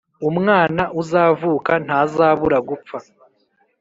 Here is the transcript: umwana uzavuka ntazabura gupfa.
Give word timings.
umwana 0.29 0.83
uzavuka 1.01 1.73
ntazabura 1.85 2.57
gupfa. 2.69 2.97